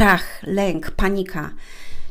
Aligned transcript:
strach, 0.00 0.42
lęk, 0.42 0.90
panika. 0.90 1.50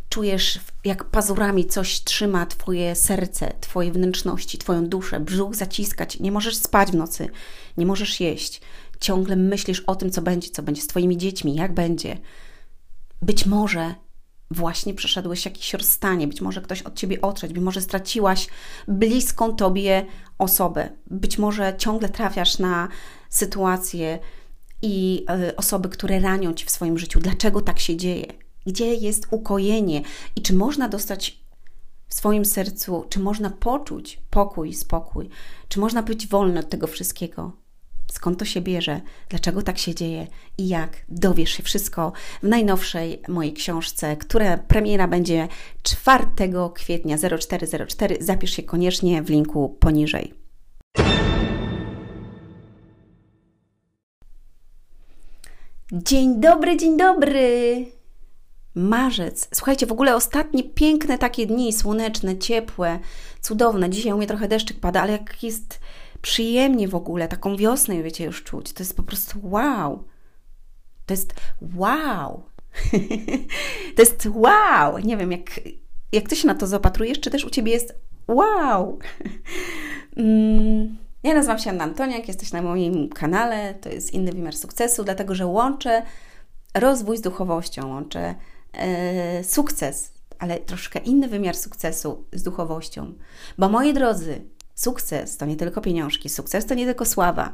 Czujesz, 0.10 0.60
jak 0.86 1.04
pazurami 1.04 1.66
coś 1.66 2.04
trzyma 2.04 2.46
Twoje 2.46 2.96
serce, 2.96 3.54
Twoje 3.62 3.92
wnętrzności, 3.92 4.58
Twoją 4.58 4.86
duszę, 4.86 5.20
brzuch 5.20 5.56
zaciskać. 5.56 6.20
Nie 6.20 6.32
możesz 6.32 6.58
spać 6.58 6.92
w 6.92 6.96
nocy, 6.96 7.30
nie 7.78 7.86
możesz 7.86 8.20
jeść. 8.20 8.62
Ciągle 9.00 9.36
myślisz 9.36 9.80
o 9.80 9.96
tym, 9.96 10.12
co 10.12 10.22
będzie, 10.22 10.50
co 10.50 10.64
będzie 10.64 10.82
z 10.82 10.88
Twoimi 10.88 11.18
dziećmi, 11.18 11.56
jak 11.56 11.74
będzie. 11.74 12.18
Być 13.22 13.46
może 13.46 13.96
właśnie 14.52 14.94
przeszedłeś 14.94 15.46
jakieś 15.46 15.74
rozstanie, 15.74 16.28
być 16.28 16.42
może 16.42 16.62
ktoś 16.62 16.82
od 16.82 16.96
ciebie 16.96 17.22
odszedł, 17.22 17.54
być 17.54 17.64
może 17.64 17.82
straciłaś 17.82 18.48
bliską 18.88 19.56
tobie 19.56 20.06
osobę, 20.38 20.90
być 21.08 21.38
może 21.38 21.76
ciągle 21.78 22.10
trafiasz 22.10 22.60
na 22.60 22.88
sytuacje 23.30 24.20
i 24.82 25.26
y, 25.50 25.56
osoby, 25.56 25.90
które 25.90 26.20
ranią 26.20 26.54
ci 26.54 26.66
w 26.66 26.70
swoim 26.70 26.98
życiu. 26.98 27.20
Dlaczego 27.20 27.62
tak 27.62 27.80
się 27.80 27.98
dzieje? 27.98 28.26
Gdzie 28.66 28.94
jest 28.94 29.28
ukojenie 29.32 30.02
i 30.36 30.42
czy 30.42 30.54
można 30.54 30.90
dostać 30.90 31.40
w 32.08 32.14
swoim 32.14 32.46
sercu, 32.46 33.06
czy 33.10 33.20
można 33.20 33.50
poczuć 33.50 34.22
pokój, 34.30 34.74
spokój, 34.74 35.30
czy 35.68 35.80
można 35.80 36.04
być 36.04 36.28
wolny 36.28 36.60
od 36.60 36.70
tego 36.70 36.88
wszystkiego? 36.88 37.52
skąd 38.12 38.40
to 38.40 38.46
się 38.46 38.62
bierze, 38.62 39.02
dlaczego 39.30 39.62
tak 39.62 39.78
się 39.78 39.96
dzieje 39.96 40.28
i 40.58 40.68
jak. 40.68 41.06
Dowiesz 41.10 41.52
się 41.52 41.64
wszystko 41.64 42.12
w 42.44 42.48
najnowszej 42.48 43.22
mojej 43.28 43.54
książce, 43.54 44.18
która 44.18 44.58
premiera 44.58 45.08
będzie 45.08 45.48
4 45.84 46.26
kwietnia 46.74 47.18
0404. 47.40 48.18
Zapisz 48.20 48.52
się 48.52 48.64
koniecznie 48.64 49.24
w 49.24 49.30
linku 49.30 49.78
poniżej. 49.80 50.34
Dzień 55.92 56.40
dobry, 56.40 56.78
dzień 56.78 56.98
dobry! 56.98 57.86
Marzec. 58.76 59.50
Słuchajcie, 59.54 59.86
w 59.86 59.92
ogóle 59.92 60.16
ostatnie 60.16 60.64
piękne 60.64 61.18
takie 61.18 61.46
dni, 61.46 61.74
słoneczne, 61.74 62.38
ciepłe, 62.38 63.00
cudowne. 63.42 63.90
Dzisiaj 63.90 64.14
u 64.14 64.18
mnie 64.18 64.28
trochę 64.28 64.48
deszczyk 64.48 64.80
pada, 64.80 65.02
ale 65.02 65.12
jak 65.12 65.44
jest 65.44 65.80
przyjemnie 66.22 66.88
w 66.88 66.96
ogóle, 66.96 67.28
taką 67.28 67.56
wiosnę, 67.56 68.04
wiecie, 68.04 68.26
już 68.26 68.44
czuć. 68.44 68.74
To 68.74 68.84
jest 68.84 68.96
po 68.96 69.04
prostu 69.04 69.40
wow. 69.44 70.04
To 71.06 71.14
jest 71.14 71.34
wow. 71.76 72.44
to 73.96 74.02
jest 74.02 74.28
wow. 74.34 74.98
Nie 74.98 75.18
wiem, 75.18 75.32
jak, 75.32 75.62
jak 76.12 76.30
Ty 76.30 76.36
się 76.36 76.48
na 76.48 76.56
to 76.56 76.68
zapatrujesz, 76.68 77.20
czy 77.20 77.30
też 77.30 77.46
u 77.46 77.50
Ciebie 77.50 77.72
jest 77.72 77.96
wow. 78.28 79.00
mm. 80.18 81.09
Ja 81.30 81.36
nazywam 81.36 81.60
się 81.60 81.70
Anna 81.70 81.84
Antoniak, 81.84 82.28
jesteś 82.28 82.52
na 82.52 82.62
moim 82.62 83.10
kanale, 83.10 83.74
to 83.74 83.90
jest 83.90 84.14
inny 84.14 84.32
wymiar 84.32 84.56
sukcesu, 84.56 85.04
dlatego 85.04 85.36
że 85.36 85.46
łączę 85.46 86.02
rozwój 86.74 87.18
z 87.18 87.22
duchowością, 87.22 87.90
łączę 87.90 88.36
e, 88.74 89.44
sukces, 89.44 90.12
ale 90.40 90.60
troszkę 90.60 91.00
inny 91.00 91.28
wymiar 91.28 91.56
sukcesu 91.56 92.26
z 92.34 92.44
duchowością. 92.44 93.14
Bo 93.58 93.70
moi 93.70 93.94
drodzy, 93.94 94.42
Sukces 94.76 95.38
to 95.38 95.46
nie 95.46 95.56
tylko 95.56 95.82
pieniążki, 95.82 96.30
sukces 96.30 96.66
to 96.66 96.74
nie 96.74 96.86
tylko 96.86 97.06
sława, 97.06 97.54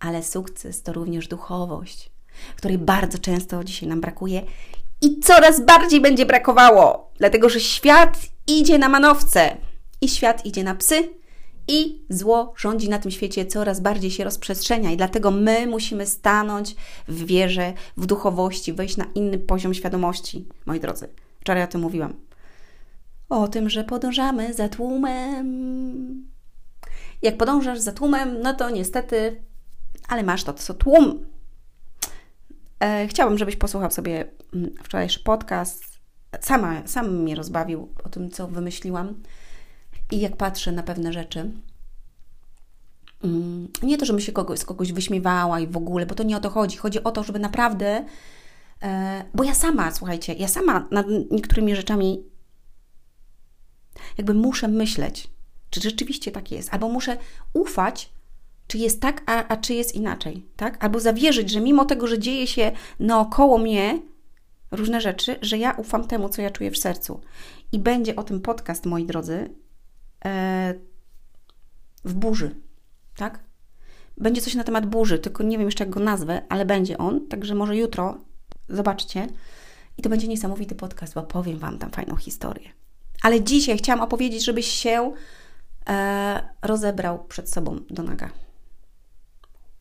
ale 0.00 0.22
sukces 0.22 0.82
to 0.82 0.92
również 0.92 1.28
duchowość, 1.28 2.10
której 2.56 2.78
bardzo 2.78 3.18
często 3.18 3.64
dzisiaj 3.64 3.88
nam 3.88 4.00
brakuje 4.00 4.42
i 5.02 5.20
coraz 5.20 5.60
bardziej 5.60 6.00
będzie 6.00 6.26
brakowało, 6.26 7.10
dlatego 7.18 7.48
że 7.48 7.60
świat 7.60 8.18
idzie 8.46 8.78
na 8.78 8.88
manowce 8.88 9.56
i 10.00 10.08
świat 10.08 10.46
idzie 10.46 10.64
na 10.64 10.74
psy 10.74 11.18
i 11.68 12.02
zło 12.10 12.54
rządzi 12.56 12.88
na 12.88 12.98
tym 12.98 13.10
świecie, 13.10 13.46
coraz 13.46 13.80
bardziej 13.80 14.10
się 14.10 14.24
rozprzestrzenia 14.24 14.90
i 14.90 14.96
dlatego 14.96 15.30
my 15.30 15.66
musimy 15.66 16.06
stanąć 16.06 16.76
w 17.08 17.24
wierze, 17.24 17.72
w 17.96 18.06
duchowości, 18.06 18.72
wejść 18.72 18.96
na 18.96 19.04
inny 19.14 19.38
poziom 19.38 19.74
świadomości, 19.74 20.48
moi 20.66 20.80
drodzy. 20.80 21.08
Wczoraj 21.40 21.62
o 21.62 21.66
tym 21.66 21.80
mówiłam. 21.80 22.14
O 23.28 23.48
tym, 23.48 23.70
że 23.70 23.84
podążamy 23.84 24.54
za 24.54 24.68
tłumem, 24.68 26.28
jak 27.22 27.36
podążasz 27.36 27.78
za 27.78 27.92
tłumem, 27.92 28.40
no 28.42 28.54
to 28.54 28.70
niestety, 28.70 29.42
ale 30.08 30.22
masz 30.22 30.44
to, 30.44 30.54
co 30.54 30.74
tłum. 30.74 31.26
E, 32.80 33.06
chciałabym, 33.06 33.38
żebyś 33.38 33.56
posłuchał 33.56 33.90
sobie 33.90 34.30
mm, 34.54 34.74
wczorajszy 34.82 35.20
podcast. 35.20 35.98
Sama, 36.40 36.82
sam 36.86 37.16
mnie 37.16 37.34
rozbawił 37.34 37.88
o 38.04 38.08
tym, 38.08 38.30
co 38.30 38.48
wymyśliłam 38.48 39.14
i 40.10 40.20
jak 40.20 40.36
patrzę 40.36 40.72
na 40.72 40.82
pewne 40.82 41.12
rzeczy. 41.12 41.50
Mm, 43.24 43.68
nie 43.82 43.98
to, 43.98 44.04
żebym 44.06 44.20
się 44.20 44.32
kogoś, 44.32 44.58
z 44.58 44.64
kogoś 44.64 44.92
wyśmiewała 44.92 45.60
i 45.60 45.66
w 45.66 45.76
ogóle, 45.76 46.06
bo 46.06 46.14
to 46.14 46.22
nie 46.22 46.36
o 46.36 46.40
to 46.40 46.50
chodzi. 46.50 46.76
Chodzi 46.76 47.04
o 47.04 47.10
to, 47.10 47.22
żeby 47.22 47.38
naprawdę, 47.38 48.04
e, 48.82 49.24
bo 49.34 49.44
ja 49.44 49.54
sama, 49.54 49.90
słuchajcie, 49.90 50.32
ja 50.32 50.48
sama 50.48 50.88
nad 50.90 51.06
niektórymi 51.30 51.76
rzeczami 51.76 52.24
jakby 54.18 54.34
muszę 54.34 54.68
myśleć, 54.68 55.28
czy 55.70 55.80
rzeczywiście 55.80 56.32
tak 56.32 56.50
jest? 56.50 56.74
Albo 56.74 56.88
muszę 56.88 57.16
ufać, 57.52 58.10
czy 58.66 58.78
jest 58.78 59.00
tak, 59.00 59.22
a, 59.26 59.48
a 59.48 59.56
czy 59.56 59.74
jest 59.74 59.94
inaczej, 59.94 60.46
tak? 60.56 60.84
Albo 60.84 61.00
zawierzyć, 61.00 61.50
że 61.50 61.60
mimo 61.60 61.84
tego, 61.84 62.06
że 62.06 62.18
dzieje 62.18 62.46
się 62.46 62.72
naokoło 63.00 63.58
mnie 63.58 64.02
różne 64.70 65.00
rzeczy, 65.00 65.36
że 65.42 65.58
ja 65.58 65.72
ufam 65.72 66.06
temu, 66.06 66.28
co 66.28 66.42
ja 66.42 66.50
czuję 66.50 66.70
w 66.70 66.78
sercu. 66.78 67.20
I 67.72 67.78
będzie 67.78 68.16
o 68.16 68.22
tym 68.22 68.40
podcast, 68.40 68.86
moi 68.86 69.04
drodzy, 69.04 69.50
w 72.04 72.14
burzy, 72.14 72.54
tak? 73.16 73.40
Będzie 74.16 74.40
coś 74.40 74.54
na 74.54 74.64
temat 74.64 74.86
burzy, 74.86 75.18
tylko 75.18 75.42
nie 75.42 75.58
wiem 75.58 75.66
jeszcze, 75.66 75.84
jak 75.84 75.90
go 75.90 76.00
nazwę, 76.00 76.42
ale 76.48 76.64
będzie 76.64 76.98
on, 76.98 77.28
także 77.28 77.54
może 77.54 77.76
jutro 77.76 78.18
zobaczcie. 78.68 79.26
I 79.98 80.02
to 80.02 80.08
będzie 80.08 80.28
niesamowity 80.28 80.74
podcast, 80.74 81.14
bo 81.14 81.22
powiem 81.22 81.58
Wam 81.58 81.78
tam 81.78 81.90
fajną 81.90 82.16
historię. 82.16 82.68
Ale 83.22 83.40
dzisiaj 83.40 83.78
chciałam 83.78 84.00
opowiedzieć, 84.00 84.44
żebyś 84.44 84.66
się 84.66 85.12
e, 85.88 86.48
rozebrał 86.62 87.24
przed 87.24 87.50
sobą 87.50 87.80
do 87.90 88.02
naga. 88.02 88.30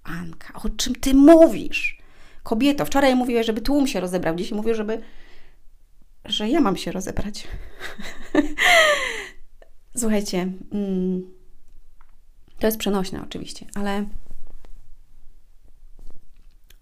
Anka, 0.04 0.54
o 0.64 0.70
czym 0.70 0.96
ty 0.96 1.14
mówisz? 1.14 1.98
Kobieto, 2.44 2.86
wczoraj 2.86 3.16
mówiłeś, 3.16 3.46
żeby 3.46 3.62
tłum 3.62 3.88
się 3.88 4.00
rozebrał, 4.00 4.36
dzisiaj 4.36 4.58
mówię, 4.58 4.76
żeby, 4.76 5.02
że 6.26 6.50
ja 6.50 6.62
mam 6.62 6.78
się 6.78 6.92
rozebrać. 6.92 7.48
Słuchajcie, 9.98 10.52
mm, 10.72 11.24
to 12.60 12.68
jest 12.68 12.78
przenośne 12.78 13.24
oczywiście, 13.24 13.66
ale 13.76 14.06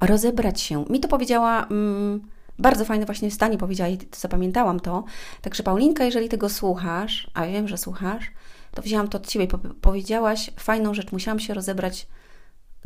rozebrać 0.02 0.62
się. 0.62 0.86
Mi 0.90 1.00
to 1.00 1.08
powiedziała 1.08 1.66
mm, 1.66 2.22
bardzo 2.60 2.86
fajne 2.86 3.06
właśnie 3.06 3.32
stanie 3.32 3.58
powiedziała 3.58 3.90
i 3.90 3.98
zapamiętałam 4.18 4.80
to. 4.80 5.04
Także 5.42 5.64
Paulinka, 5.64 6.04
jeżeli 6.04 6.30
tego 6.30 6.50
słuchasz, 6.50 7.32
a 7.34 7.48
wiem, 7.48 7.68
że 7.68 7.78
słuchasz, 7.78 8.32
to 8.72 8.82
wzięłam 8.82 9.08
to 9.08 9.18
od 9.18 9.28
Ciebie. 9.28 9.48
Powiedziałaś 9.82 10.52
fajną 10.60 10.94
rzecz, 10.94 11.12
musiałam 11.12 11.40
się 11.40 11.54
rozebrać 11.54 12.08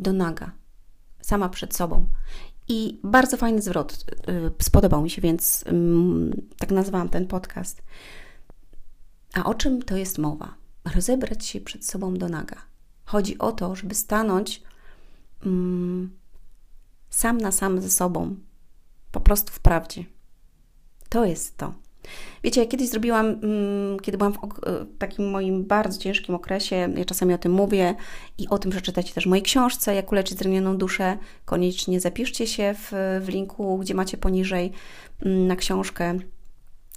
do 0.00 0.12
naga, 0.12 0.50
sama 1.20 1.48
przed 1.48 1.76
sobą. 1.76 2.06
I 2.68 3.00
bardzo 3.04 3.36
fajny 3.36 3.62
zwrot 3.62 4.04
y, 4.28 4.62
spodobał 4.62 5.02
mi 5.02 5.10
się, 5.10 5.22
więc 5.22 5.64
tak 6.58 6.70
nazwałam 6.70 7.08
ten 7.08 7.26
podcast. 7.26 7.82
A 9.34 9.44
o 9.44 9.54
czym 9.54 9.82
to 9.82 9.96
jest 9.96 10.18
mowa? 10.18 10.54
Rozebrać 10.94 11.46
się 11.46 11.60
przed 11.60 11.86
sobą 11.86 12.14
do 12.14 12.28
naga. 12.28 12.56
Chodzi 13.04 13.38
o 13.38 13.52
to, 13.52 13.76
żeby 13.76 13.94
stanąć 13.94 14.62
sam 17.10 17.38
na 17.38 17.52
sam 17.52 17.80
ze 17.80 17.90
sobą, 17.90 18.36
po 19.12 19.20
prostu 19.20 19.52
w 19.52 19.60
prawdzie. 19.60 20.04
To 21.08 21.24
jest 21.24 21.56
to. 21.56 21.74
Wiecie, 22.44 22.60
ja 22.60 22.66
kiedyś 22.66 22.88
zrobiłam, 22.88 23.26
mm, 23.26 24.00
kiedy 24.00 24.18
byłam 24.18 24.32
w 24.32 24.38
takim 24.98 25.30
moim 25.30 25.64
bardzo 25.64 25.98
ciężkim 25.98 26.34
okresie, 26.34 26.76
ja 26.96 27.04
czasami 27.04 27.34
o 27.34 27.38
tym 27.38 27.52
mówię 27.52 27.94
i 28.38 28.48
o 28.48 28.58
tym 28.58 28.70
przeczytacie 28.70 29.14
też 29.14 29.24
w 29.24 29.28
mojej 29.28 29.42
książce, 29.42 29.94
jak 29.94 30.12
uleczyć 30.12 30.38
zranioną 30.38 30.76
duszę. 30.76 31.18
Koniecznie 31.44 32.00
zapiszcie 32.00 32.46
się 32.46 32.74
w, 32.74 32.92
w 33.24 33.28
linku, 33.28 33.78
gdzie 33.78 33.94
macie 33.94 34.16
poniżej 34.16 34.72
mm, 35.22 35.46
na 35.46 35.56
książkę, 35.56 36.18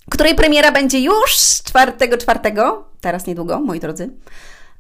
której 0.10 0.36
premiera 0.36 0.72
będzie 0.72 1.00
już 1.00 1.32
4.4. 1.32 2.84
Teraz 3.02 3.28
niedługo, 3.28 3.60
moi 3.60 3.80
drodzy. 3.80 4.10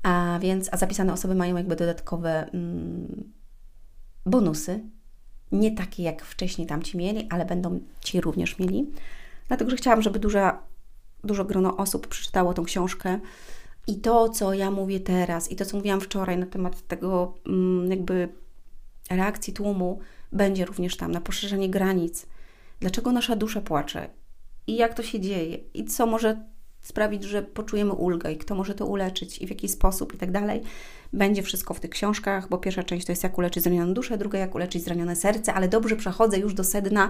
A 0.03 0.39
więc, 0.41 0.69
a 0.71 0.77
zapisane 0.77 1.13
osoby 1.13 1.35
mają 1.35 1.57
jakby 1.57 1.75
dodatkowe 1.75 2.49
mm, 2.53 3.33
bonusy. 4.25 4.79
Nie 5.51 5.71
takie 5.71 6.03
jak 6.03 6.25
wcześniej 6.25 6.67
tamci 6.67 6.97
mieli, 6.97 7.27
ale 7.31 7.45
będą 7.45 7.79
ci 8.01 8.21
również 8.21 8.59
mieli 8.59 8.91
dlatego 9.47 9.71
że 9.71 9.77
chciałam, 9.77 10.01
żeby 10.01 10.19
duża, 10.19 10.59
dużo 11.23 11.45
grono 11.45 11.77
osób 11.77 12.07
przeczytało 12.07 12.53
tą 12.53 12.63
książkę. 12.63 13.19
I 13.87 13.95
to, 13.95 14.29
co 14.29 14.53
ja 14.53 14.71
mówię 14.71 14.99
teraz, 14.99 15.51
i 15.51 15.55
to, 15.55 15.65
co 15.65 15.77
mówiłam 15.77 16.01
wczoraj 16.01 16.37
na 16.37 16.45
temat 16.45 16.87
tego, 16.87 17.33
mm, 17.47 17.91
jakby 17.91 18.29
reakcji 19.09 19.53
tłumu, 19.53 19.99
będzie 20.31 20.65
również 20.65 20.97
tam 20.97 21.11
na 21.11 21.21
poszerzenie 21.21 21.69
granic. 21.69 22.25
Dlaczego 22.79 23.11
nasza 23.11 23.35
dusza 23.35 23.61
płacze? 23.61 24.09
I 24.67 24.75
jak 24.75 24.93
to 24.93 25.03
się 25.03 25.19
dzieje? 25.19 25.57
I 25.73 25.85
co 25.85 26.05
może 26.05 26.43
sprawić, 26.81 27.23
że 27.23 27.41
poczujemy 27.41 27.91
ulgę? 27.93 28.31
I 28.31 28.37
kto 28.37 28.55
może 28.55 28.75
to 28.75 28.85
uleczyć? 28.85 29.37
I 29.37 29.47
w 29.47 29.49
jaki 29.49 29.69
sposób? 29.69 30.13
I 30.13 30.17
tak 30.17 30.31
dalej. 30.31 30.61
Będzie 31.13 31.43
wszystko 31.43 31.73
w 31.73 31.79
tych 31.79 31.89
książkach, 31.89 32.49
bo 32.49 32.57
pierwsza 32.57 32.83
część 32.83 33.05
to 33.05 33.11
jest 33.11 33.23
jak 33.23 33.37
uleczyć 33.37 33.63
zranioną 33.63 33.93
duszę, 33.93 34.17
druga 34.17 34.39
jak 34.39 34.55
uleczyć 34.55 34.83
zranione 34.83 35.15
serce, 35.15 35.53
ale 35.53 35.67
dobrze 35.67 35.95
przechodzę 35.95 36.39
już 36.39 36.53
do 36.53 36.63
sedna 36.63 37.09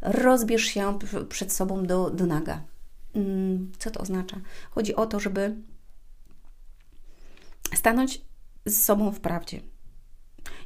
rozbierz 0.00 0.64
się 0.64 0.98
przed 1.28 1.52
sobą 1.52 1.86
do, 1.86 2.10
do 2.10 2.26
naga. 2.26 2.62
Mm, 3.14 3.72
co 3.78 3.90
to 3.90 4.00
oznacza? 4.00 4.40
Chodzi 4.70 4.94
o 4.94 5.06
to, 5.06 5.20
żeby 5.20 5.56
stanąć 7.74 8.20
z 8.66 8.82
sobą 8.82 9.10
w 9.10 9.20
prawdzie. 9.20 9.60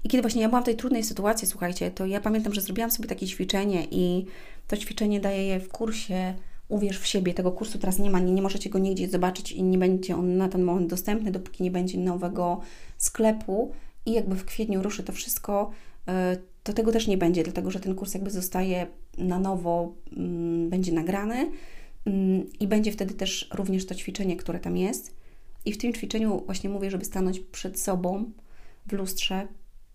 I 0.05 0.09
kiedy 0.09 0.23
właśnie 0.23 0.43
ja 0.43 0.49
byłam 0.49 0.63
w 0.63 0.67
tej 0.67 0.77
trudnej 0.77 1.05
sytuacji, 1.05 1.49
słuchajcie, 1.49 1.91
to 1.91 2.07
ja 2.07 2.21
pamiętam, 2.21 2.55
że 2.55 2.61
zrobiłam 2.61 2.91
sobie 2.91 3.09
takie 3.09 3.27
ćwiczenie 3.27 3.87
i 3.91 4.27
to 4.69 4.77
ćwiczenie 4.77 5.21
daję 5.21 5.45
je 5.45 5.61
w 5.61 5.69
kursie 5.69 6.35
Uwierz 6.71 7.01
w 7.01 7.07
siebie. 7.07 7.35
Tego 7.35 7.53
kursu 7.53 7.79
teraz 7.79 7.99
nie 7.99 8.11
ma, 8.11 8.21
nie, 8.21 8.33
nie 8.33 8.43
możecie 8.43 8.71
go 8.71 8.79
nigdzie 8.79 9.09
zobaczyć 9.09 9.53
i 9.53 9.63
nie 9.63 9.79
będzie 9.79 10.17
on 10.17 10.37
na 10.37 10.49
ten 10.49 10.63
moment 10.63 10.91
dostępny, 10.91 11.31
dopóki 11.31 11.63
nie 11.63 11.71
będzie 11.71 11.99
nowego 11.99 12.61
sklepu 12.99 13.73
i 14.07 14.13
jakby 14.13 14.37
w 14.37 14.45
kwietniu 14.45 14.83
ruszy 14.83 15.03
to 15.03 15.13
wszystko, 15.13 15.71
e, 16.09 16.37
to 16.63 16.73
tego 16.73 16.93
też 16.93 17.07
nie 17.07 17.19
będzie, 17.19 17.43
dlatego 17.43 17.71
że 17.71 17.81
ten 17.81 17.95
kurs 17.95 18.15
jakby 18.15 18.31
zostaje 18.31 18.87
na 19.19 19.39
nowo, 19.39 19.95
mm, 20.17 20.71
będzie 20.71 20.93
nagrany 20.93 21.51
mm, 22.07 22.47
i 22.61 22.67
będzie 22.67 22.93
wtedy 22.93 23.15
też 23.15 23.51
również 23.55 23.87
to 23.87 23.95
ćwiczenie, 23.95 24.37
które 24.37 24.59
tam 24.59 24.77
jest. 24.77 25.17
I 25.65 25.73
w 25.73 25.79
tym 25.79 25.93
ćwiczeniu 25.93 26.43
właśnie 26.47 26.71
mówię, 26.71 26.91
żeby 26.91 27.05
stanąć 27.05 27.41
przed 27.41 27.81
sobą 27.81 28.25
w 28.87 28.93
lustrze, 28.93 29.49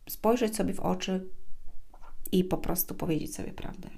spojrzeć 0.09 0.55
sobie 0.55 0.73
w 0.73 0.79
oczy 0.79 1.29
i 2.31 2.43
po 2.43 2.57
prostu 2.57 2.95
powiedzieć 2.95 3.35
sobie 3.35 3.53
prawdę. 3.53 3.89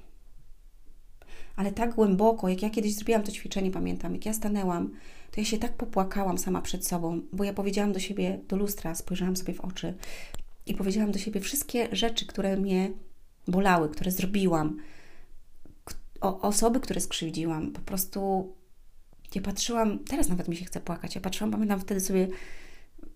Ale 1.55 1.71
tak 1.71 1.95
głęboko, 1.95 2.49
jak 2.49 2.61
ja 2.61 2.69
kiedyś 2.69 2.95
zrobiłam 2.95 3.23
to 3.23 3.31
ćwiczenie, 3.31 3.71
pamiętam, 3.71 4.13
jak 4.13 4.25
ja 4.25 4.33
stanęłam, 4.33 4.91
to 5.31 5.41
ja 5.41 5.45
się 5.45 5.57
tak 5.57 5.73
popłakałam 5.73 6.37
sama 6.37 6.61
przed 6.61 6.87
sobą, 6.87 7.21
bo 7.33 7.43
ja 7.43 7.53
powiedziałam 7.53 7.93
do 7.93 7.99
siebie, 7.99 8.39
do 8.47 8.55
lustra, 8.55 8.95
spojrzałam 8.95 9.35
sobie 9.35 9.53
w 9.53 9.61
oczy 9.61 9.93
i 10.65 10.73
powiedziałam 10.73 11.11
do 11.11 11.19
siebie 11.19 11.41
wszystkie 11.41 11.87
rzeczy, 11.91 12.25
które 12.25 12.57
mnie 12.57 12.91
bolały, 13.47 13.89
które 13.89 14.11
zrobiłam, 14.11 14.77
o 16.21 16.41
osoby, 16.41 16.79
które 16.79 17.01
skrzywdziłam. 17.01 17.71
Po 17.71 17.81
prostu 17.81 18.51
ja 19.35 19.41
patrzyłam, 19.41 19.99
teraz 19.99 20.29
nawet 20.29 20.47
mi 20.47 20.55
się 20.55 20.65
chce 20.65 20.79
płakać, 20.79 21.15
ja 21.15 21.21
patrzyłam, 21.21 21.51
pamiętam 21.51 21.79
wtedy 21.79 22.01
sobie 22.01 22.27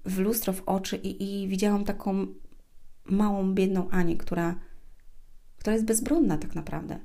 w 0.06 0.20
lustro 0.20 0.54
w 0.54 0.62
oczy 0.66 0.98
i, 0.98 1.44
i 1.44 1.48
widziałam 1.48 1.86
taką 1.86 2.28
małą, 3.12 3.54
biedną 3.54 3.90
Anię, 3.90 4.18
która, 4.18 4.56
która 5.58 5.74
jest 5.74 5.86
bezbronna 5.86 6.38
tak 6.38 6.56
naprawdę. 6.56 7.00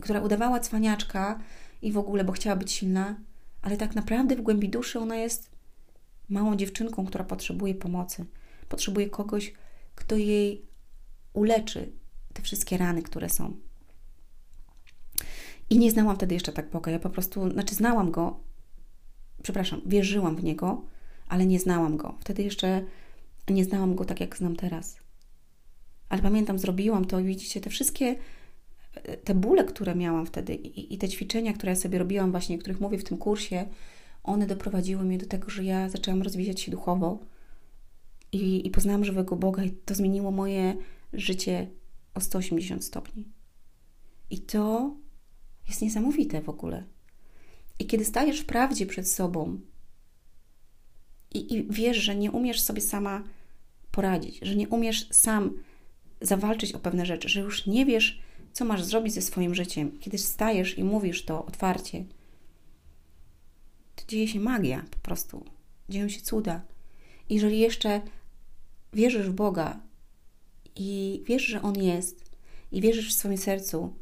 Która 0.00 0.20
udawała 0.20 0.60
cwaniaczka 0.60 1.40
i 1.82 1.92
w 1.92 1.98
ogóle, 1.98 2.24
bo 2.24 2.32
chciała 2.32 2.56
być 2.56 2.72
silna, 2.72 3.20
ale 3.62 3.76
tak 3.76 3.94
naprawdę 3.94 4.36
w 4.36 4.40
głębi 4.40 4.68
duszy 4.68 4.98
ona 4.98 5.16
jest 5.16 5.50
małą 6.28 6.56
dziewczynką, 6.56 7.06
która 7.06 7.24
potrzebuje 7.24 7.74
pomocy. 7.74 8.24
Potrzebuje 8.68 9.10
kogoś, 9.10 9.54
kto 9.94 10.16
jej 10.16 10.66
uleczy 11.32 11.92
te 12.32 12.42
wszystkie 12.42 12.78
rany, 12.78 13.02
które 13.02 13.28
są. 13.28 13.56
I 15.70 15.78
nie 15.78 15.90
znałam 15.90 16.16
wtedy 16.16 16.34
jeszcze 16.34 16.52
tak 16.52 16.70
Boga. 16.70 16.92
Ja 16.92 16.98
po 16.98 17.10
prostu, 17.10 17.50
znaczy 17.50 17.74
znałam 17.74 18.10
go, 18.10 18.40
przepraszam, 19.42 19.80
wierzyłam 19.86 20.36
w 20.36 20.44
niego, 20.44 20.84
ale 21.28 21.46
nie 21.46 21.58
znałam 21.58 21.96
go. 21.96 22.14
Wtedy 22.20 22.42
jeszcze 22.42 22.84
nie 23.50 23.64
znałam 23.64 23.94
go 23.94 24.04
tak, 24.04 24.20
jak 24.20 24.36
znam 24.36 24.56
teraz. 24.56 24.96
Ale 26.10 26.22
pamiętam, 26.22 26.58
zrobiłam 26.58 27.04
to 27.04 27.20
i 27.20 27.24
widzicie, 27.24 27.60
te 27.60 27.70
wszystkie 27.70 28.16
te 29.24 29.34
bóle, 29.34 29.64
które 29.64 29.94
miałam 29.94 30.26
wtedy 30.26 30.54
i, 30.54 30.94
i 30.94 30.98
te 30.98 31.08
ćwiczenia, 31.08 31.52
które 31.52 31.72
ja 31.72 31.76
sobie 31.76 31.98
robiłam 31.98 32.30
właśnie, 32.30 32.56
o 32.56 32.58
których 32.58 32.80
mówię 32.80 32.98
w 32.98 33.04
tym 33.04 33.18
kursie, 33.18 33.66
one 34.22 34.46
doprowadziły 34.46 35.04
mnie 35.04 35.18
do 35.18 35.26
tego, 35.26 35.50
że 35.50 35.64
ja 35.64 35.88
zaczęłam 35.88 36.22
rozwijać 36.22 36.60
się 36.60 36.70
duchowo 36.70 37.18
i, 38.32 38.66
i 38.66 38.70
poznałam 38.70 39.04
żywego 39.04 39.36
Boga 39.36 39.64
i 39.64 39.70
to 39.70 39.94
zmieniło 39.94 40.30
moje 40.30 40.76
życie 41.12 41.70
o 42.14 42.20
180 42.20 42.84
stopni. 42.84 43.28
I 44.30 44.38
to 44.40 44.96
jest 45.68 45.82
niesamowite 45.82 46.42
w 46.42 46.48
ogóle. 46.48 46.84
I 47.78 47.86
kiedy 47.86 48.04
stajesz 48.04 48.40
w 48.40 48.46
prawdzie 48.46 48.86
przed 48.86 49.08
sobą 49.08 49.60
i, 51.34 51.54
i 51.54 51.66
wiesz, 51.70 51.96
że 51.96 52.16
nie 52.16 52.30
umiesz 52.30 52.60
sobie 52.60 52.80
sama 52.80 53.22
poradzić, 53.90 54.38
że 54.42 54.56
nie 54.56 54.68
umiesz 54.68 55.08
sam 55.10 55.62
zawalczyć 56.20 56.72
o 56.72 56.78
pewne 56.78 57.06
rzeczy, 57.06 57.28
że 57.28 57.40
już 57.40 57.66
nie 57.66 57.86
wiesz, 57.86 58.20
co 58.52 58.64
masz 58.64 58.84
zrobić 58.84 59.14
ze 59.14 59.22
swoim 59.22 59.54
życiem, 59.54 59.98
kiedy 60.00 60.18
stajesz 60.18 60.78
i 60.78 60.84
mówisz 60.84 61.24
to 61.24 61.46
otwarcie, 61.46 62.04
to 63.96 64.04
dzieje 64.08 64.28
się 64.28 64.40
magia 64.40 64.84
po 64.90 64.98
prostu. 64.98 65.44
Dzieją 65.88 66.08
się 66.08 66.20
cuda. 66.20 66.62
Jeżeli 67.30 67.58
jeszcze 67.58 68.00
wierzysz 68.92 69.28
w 69.28 69.32
Boga 69.32 69.80
i 70.76 71.22
wiesz, 71.26 71.42
że 71.42 71.62
On 71.62 71.82
jest, 71.82 72.30
i 72.72 72.80
wierzysz 72.80 73.14
w 73.14 73.18
swoim 73.18 73.38
sercu, 73.38 73.94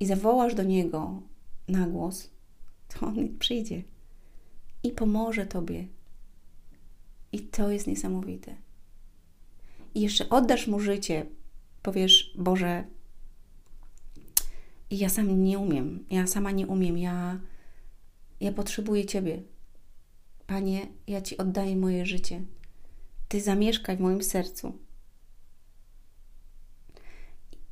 i 0.00 0.06
zawołasz 0.06 0.54
do 0.54 0.62
Niego 0.62 1.22
na 1.68 1.86
głos, 1.86 2.30
to 2.88 3.06
On 3.06 3.38
przyjdzie 3.38 3.82
i 4.82 4.92
pomoże 4.92 5.46
Tobie. 5.46 5.86
I 7.32 7.40
to 7.40 7.70
jest 7.70 7.86
niesamowite. 7.86 8.56
I 9.94 10.00
jeszcze 10.00 10.28
oddasz 10.28 10.66
Mu 10.66 10.80
życie, 10.80 11.26
powiesz, 11.82 12.34
Boże, 12.38 12.84
ja 14.90 15.08
sam 15.08 15.44
nie 15.44 15.58
umiem, 15.58 16.04
ja 16.10 16.26
sama 16.26 16.50
nie 16.50 16.66
umiem, 16.66 16.98
ja, 16.98 17.40
ja 18.40 18.52
potrzebuję 18.52 19.04
Ciebie. 19.04 19.42
Panie, 20.46 20.86
ja 21.06 21.20
Ci 21.20 21.36
oddaję 21.36 21.76
moje 21.76 22.06
życie. 22.06 22.42
Ty 23.28 23.40
zamieszkaj 23.40 23.96
w 23.96 24.00
moim 24.00 24.22
sercu. 24.22 24.78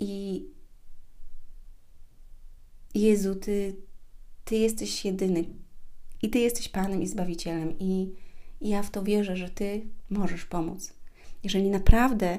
I 0.00 0.44
Jezu, 2.94 3.34
Ty, 3.34 3.76
Ty 4.44 4.56
jesteś 4.56 5.04
jedyny 5.04 5.44
i 6.22 6.30
Ty 6.30 6.38
jesteś 6.38 6.68
Panem 6.68 7.02
i 7.02 7.06
Zbawicielem 7.06 7.78
i, 7.78 8.12
ja 8.60 8.82
w 8.82 8.90
to 8.90 9.02
wierzę, 9.02 9.36
że 9.36 9.50
Ty 9.50 9.86
możesz 10.10 10.44
pomóc. 10.44 10.97
Jeżeli 11.42 11.70
naprawdę 11.70 12.38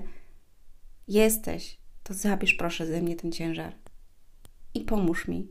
jesteś, 1.07 1.77
to 2.03 2.13
zabierz 2.13 2.53
proszę 2.53 2.87
ze 2.87 3.01
mnie 3.01 3.15
ten 3.15 3.31
ciężar 3.31 3.75
i 4.73 4.81
pomóż 4.81 5.27
mi. 5.27 5.47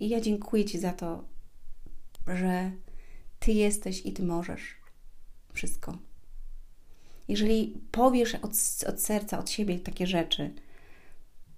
I 0.00 0.08
ja 0.08 0.20
dziękuję 0.20 0.64
Ci 0.64 0.78
za 0.78 0.92
to, 0.92 1.24
że 2.26 2.72
Ty 3.38 3.52
jesteś 3.52 4.06
i 4.06 4.12
Ty 4.12 4.22
możesz 4.22 4.76
wszystko. 5.52 5.98
Jeżeli 7.28 7.78
powiesz 7.90 8.34
od, 8.34 8.52
od 8.88 9.00
serca, 9.00 9.38
od 9.38 9.50
siebie 9.50 9.78
takie 9.78 10.06
rzeczy, 10.06 10.54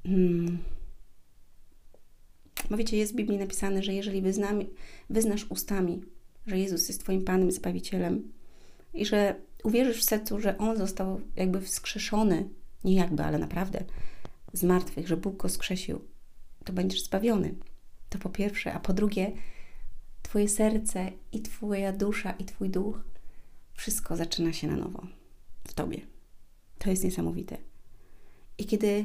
hmm, 0.07 0.59
bo 2.71 2.77
wiecie, 2.77 2.97
jest 2.97 3.13
w 3.13 3.17
Biblii 3.17 3.39
napisane, 3.39 3.83
że 3.83 3.95
jeżeli 3.95 4.23
wyznamy, 4.23 4.67
wyznasz 5.11 5.51
ustami, 5.51 6.03
że 6.47 6.59
Jezus 6.59 6.89
jest 6.89 7.01
Twoim 7.01 7.25
Panem, 7.25 7.53
Zbawicielem 7.53 8.33
i 8.95 9.07
że 9.07 9.41
uwierzysz 9.65 10.01
w 10.01 10.05
sercu, 10.05 10.41
że 10.41 10.59
On 10.59 10.77
został 10.77 11.21
jakby 11.37 11.61
wskrzeszony, 11.61 12.49
nie 12.85 12.95
jakby, 12.95 13.25
ale 13.25 13.39
naprawdę, 13.39 13.85
z 14.53 14.63
martwych, 14.63 15.09
że 15.09 15.17
Bóg 15.17 15.37
go 15.37 15.49
skrzesił, 15.49 16.05
to 16.65 16.73
będziesz 16.73 17.05
zbawiony. 17.05 17.55
To 18.09 18.19
po 18.19 18.29
pierwsze, 18.29 18.73
a 18.73 18.81
po 18.81 18.93
drugie, 18.93 19.33
Twoje 20.23 20.49
serce 20.49 21.13
i 21.33 21.43
Twoja 21.43 21.93
dusza 21.93 22.33
i 22.33 22.45
Twój 22.45 22.71
duch, 22.71 23.01
wszystko 23.75 24.17
zaczyna 24.17 24.53
się 24.53 24.67
na 24.67 24.77
nowo 24.77 25.07
w 25.69 25.75
Tobie. 25.75 26.01
To 26.79 26.91
jest 26.91 27.05
niesamowite. 27.05 27.57
I 28.59 28.67
kiedy 28.67 29.05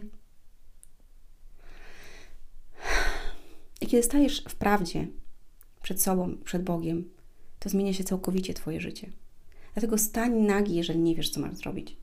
I 3.81 3.87
kiedy 3.87 4.03
stajesz 4.03 4.43
w 4.49 4.55
prawdzie 4.55 5.07
przed 5.81 6.01
sobą, 6.01 6.37
przed 6.43 6.63
Bogiem, 6.63 7.09
to 7.59 7.69
zmienia 7.69 7.93
się 7.93 8.03
całkowicie 8.03 8.53
Twoje 8.53 8.81
życie. 8.81 9.11
Dlatego 9.73 9.97
stań 9.97 10.33
nagi, 10.33 10.75
jeżeli 10.75 10.99
nie 10.99 11.15
wiesz, 11.15 11.29
co 11.29 11.39
masz 11.39 11.55
zrobić. 11.55 11.97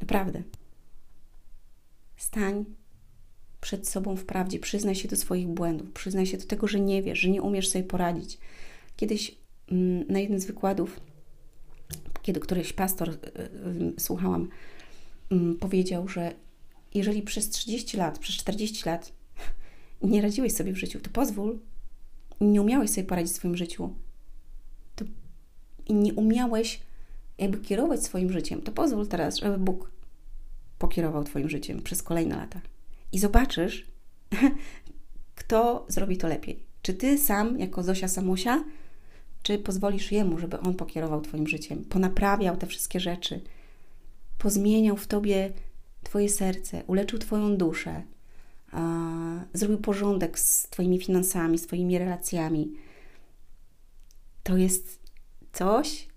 Naprawdę. 0.00 0.42
Stań 2.16 2.64
przed 3.60 3.88
sobą 3.88 4.16
w 4.16 4.24
prawdzie, 4.24 4.58
przyznaj 4.58 4.94
się 4.94 5.08
do 5.08 5.16
swoich 5.16 5.48
błędów, 5.48 5.92
przyznaj 5.92 6.26
się 6.26 6.38
do 6.38 6.46
tego, 6.46 6.68
że 6.68 6.80
nie 6.80 7.02
wiesz, 7.02 7.18
że 7.18 7.28
nie 7.28 7.42
umiesz 7.42 7.68
sobie 7.68 7.84
poradzić. 7.84 8.38
Kiedyś 8.96 9.34
mm, 9.70 10.04
na 10.08 10.18
jednym 10.18 10.40
z 10.40 10.44
wykładów, 10.44 11.00
kiedy 12.22 12.40
któryś 12.40 12.72
pastor, 12.72 13.08
y, 13.08 13.14
y, 13.14 14.00
słuchałam, 14.00 14.48
mm, 15.30 15.56
powiedział, 15.58 16.08
że 16.08 16.34
jeżeli 16.94 17.22
przez 17.22 17.50
30 17.50 17.96
lat, 17.96 18.18
przez 18.18 18.36
40 18.36 18.88
lat 18.88 19.12
nie 20.02 20.22
radziłeś 20.22 20.52
sobie 20.52 20.72
w 20.72 20.78
życiu, 20.78 21.00
to 21.00 21.10
pozwól, 21.10 21.58
nie 22.40 22.62
umiałeś 22.62 22.90
sobie 22.90 23.06
poradzić 23.06 23.32
w 23.32 23.36
swoim 23.36 23.56
życiu, 23.56 23.94
i 25.86 25.94
nie 25.94 26.14
umiałeś 26.14 26.80
jakby 27.38 27.58
kierować 27.58 28.04
swoim 28.04 28.32
życiem, 28.32 28.62
to 28.62 28.72
pozwól 28.72 29.06
teraz, 29.06 29.36
żeby 29.36 29.58
Bóg 29.58 29.90
pokierował 30.78 31.24
Twoim 31.24 31.48
życiem 31.48 31.82
przez 31.82 32.02
kolejne 32.02 32.36
lata. 32.36 32.60
I 33.12 33.18
zobaczysz, 33.18 33.86
kto 35.34 35.86
zrobi 35.88 36.16
to 36.16 36.28
lepiej. 36.28 36.62
Czy 36.82 36.94
Ty 36.94 37.18
sam, 37.18 37.60
jako 37.60 37.82
Zosia 37.82 38.08
Samusia, 38.08 38.64
czy 39.42 39.58
pozwolisz 39.58 40.12
Jemu, 40.12 40.38
żeby 40.38 40.60
On 40.60 40.74
pokierował 40.74 41.20
Twoim 41.20 41.46
życiem, 41.46 41.84
ponaprawiał 41.84 42.56
te 42.56 42.66
wszystkie 42.66 43.00
rzeczy, 43.00 43.40
pozmieniał 44.38 44.96
w 44.96 45.06
Tobie 45.06 45.52
Twoje 46.02 46.28
serce, 46.28 46.82
uleczył 46.86 47.18
Twoją 47.18 47.56
duszę, 47.56 48.02
zrobił 49.52 49.78
porządek 49.78 50.38
z 50.38 50.62
Twoimi 50.62 50.98
finansami, 50.98 51.58
z 51.58 51.66
Twoimi 51.66 51.98
relacjami. 51.98 52.72
To 54.42 54.56
jest 54.56 55.05
coś, 55.58 56.08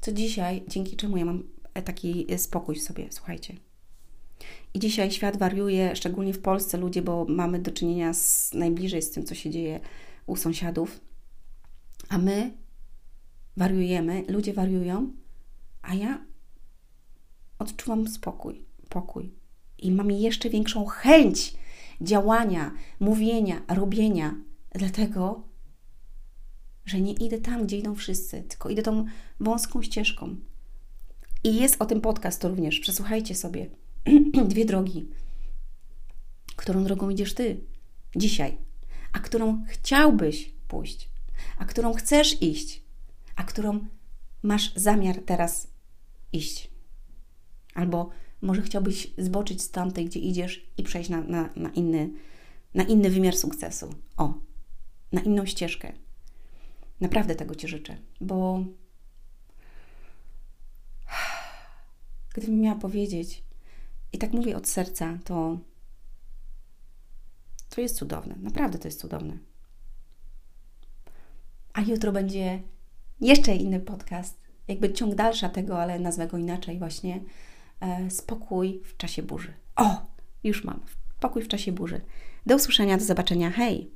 co 0.00 0.12
dzisiaj, 0.12 0.64
dzięki 0.68 0.96
czemu 0.96 1.16
ja 1.16 1.24
mam 1.24 1.42
taki 1.84 2.26
spokój 2.36 2.76
w 2.76 2.82
sobie, 2.82 3.06
słuchajcie. 3.10 3.54
I 4.74 4.78
dzisiaj 4.78 5.10
świat 5.10 5.36
wariuje, 5.36 5.96
szczególnie 5.96 6.32
w 6.34 6.42
Polsce 6.42 6.78
ludzie, 6.78 7.02
bo 7.02 7.26
mamy 7.28 7.58
do 7.58 7.70
czynienia 7.70 8.14
z, 8.14 8.54
najbliżej 8.54 9.02
z 9.02 9.10
tym, 9.10 9.24
co 9.24 9.34
się 9.34 9.50
dzieje 9.50 9.80
u 10.26 10.36
sąsiadów, 10.36 11.00
a 12.08 12.18
my 12.18 12.56
wariujemy, 13.56 14.24
ludzie 14.28 14.52
wariują, 14.52 15.12
a 15.82 15.94
ja 15.94 16.24
odczuwam 17.58 18.08
spokój, 18.08 18.64
pokój. 18.88 19.32
I 19.78 19.92
mam 19.92 20.10
jeszcze 20.10 20.50
większą 20.50 20.86
chęć 20.86 21.54
działania, 22.00 22.74
mówienia, 23.00 23.62
robienia, 23.68 24.34
dlatego, 24.74 25.51
że 26.84 27.00
nie 27.00 27.12
idę 27.12 27.38
tam, 27.38 27.66
gdzie 27.66 27.78
idą 27.78 27.94
wszyscy, 27.94 28.42
tylko 28.42 28.68
idę 28.68 28.82
tą 28.82 29.04
wąską 29.40 29.82
ścieżką. 29.82 30.36
I 31.44 31.56
jest 31.56 31.82
o 31.82 31.86
tym 31.86 32.00
podcast 32.00 32.44
również. 32.44 32.80
Przesłuchajcie 32.80 33.34
sobie 33.34 33.70
dwie 34.48 34.64
drogi. 34.64 35.06
Którą 36.56 36.84
drogą 36.84 37.10
idziesz 37.10 37.34
ty 37.34 37.60
dzisiaj, 38.16 38.58
a 39.12 39.18
którą 39.18 39.64
chciałbyś 39.68 40.54
pójść, 40.68 41.10
a 41.58 41.64
którą 41.64 41.94
chcesz 41.94 42.42
iść, 42.42 42.82
a 43.36 43.44
którą 43.44 43.86
masz 44.42 44.72
zamiar 44.76 45.22
teraz 45.26 45.70
iść. 46.32 46.70
Albo 47.74 48.10
może 48.42 48.62
chciałbyś 48.62 49.10
zboczyć 49.18 49.62
z 49.62 49.70
tamtej, 49.70 50.06
gdzie 50.06 50.20
idziesz 50.20 50.66
i 50.78 50.82
przejść 50.82 51.10
na, 51.10 51.20
na, 51.20 51.50
na, 51.56 51.70
inny, 51.70 52.10
na 52.74 52.84
inny 52.84 53.10
wymiar 53.10 53.36
sukcesu. 53.36 53.94
O, 54.16 54.34
na 55.12 55.20
inną 55.20 55.46
ścieżkę. 55.46 55.92
Naprawdę 57.02 57.34
tego 57.34 57.54
Ci 57.54 57.68
życzę, 57.68 57.96
bo 58.20 58.64
gdybym 62.34 62.60
miała 62.60 62.78
powiedzieć, 62.78 63.44
i 64.12 64.18
tak 64.18 64.32
mówię 64.32 64.56
od 64.56 64.68
serca, 64.68 65.18
to 65.24 65.58
to 67.68 67.80
jest 67.80 67.96
cudowne. 67.96 68.34
Naprawdę 68.38 68.78
to 68.78 68.88
jest 68.88 69.00
cudowne. 69.00 69.38
A 71.72 71.80
jutro 71.80 72.12
będzie 72.12 72.62
jeszcze 73.20 73.56
inny 73.56 73.80
podcast, 73.80 74.40
jakby 74.68 74.92
ciąg 74.92 75.14
dalsza 75.14 75.48
tego, 75.48 75.82
ale 75.82 75.98
nazwę 75.98 76.26
go 76.26 76.38
inaczej 76.38 76.78
właśnie. 76.78 77.20
E, 77.80 78.10
spokój 78.10 78.82
w 78.84 78.96
czasie 78.96 79.22
burzy. 79.22 79.52
O, 79.76 80.06
już 80.44 80.64
mam. 80.64 80.80
Spokój 81.18 81.42
w 81.42 81.48
czasie 81.48 81.72
burzy. 81.72 82.00
Do 82.46 82.56
usłyszenia, 82.56 82.98
do 82.98 83.04
zobaczenia. 83.04 83.50
Hej! 83.50 83.90